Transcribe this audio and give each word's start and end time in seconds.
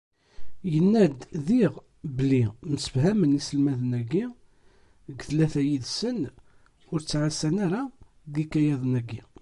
Yenna-d 0.71 1.19
diɣ 1.47 1.73
belli 2.15 2.43
msefhamen, 2.73 3.37
iselmaden-agi 3.39 4.25
deg 5.07 5.19
tlata 5.29 5.61
yid-sen 5.67 6.19
ur 6.91 6.99
ttɛassan 7.01 7.55
ara 7.65 7.81
deg 8.33 8.37
yikayaden-agi. 8.41 9.21